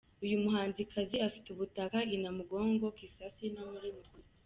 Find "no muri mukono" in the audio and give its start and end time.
3.55-4.27